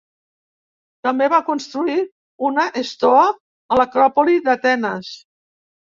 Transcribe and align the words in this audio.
També 1.07 1.27
va 1.33 1.41
construir 1.49 1.97
una 2.51 2.65
estoa 2.83 3.27
a 3.29 3.79
l'acròpoli 3.81 4.45
d'Atenes. 4.49 5.13